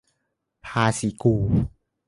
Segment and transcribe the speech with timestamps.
[0.65, 1.35] ภาษีกู